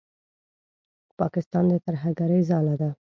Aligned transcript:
پاکستان 1.19 1.63
د 1.71 1.73
ترهګرۍ 1.85 2.41
ځاله 2.49 2.75
ده. 2.81 2.89